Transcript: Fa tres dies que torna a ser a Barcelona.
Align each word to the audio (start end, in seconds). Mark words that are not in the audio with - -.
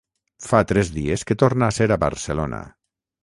Fa 0.45 0.61
tres 0.71 0.89
dies 0.95 1.25
que 1.31 1.37
torna 1.43 1.69
a 1.69 1.75
ser 1.79 1.89
a 1.97 1.99
Barcelona. 2.07 2.65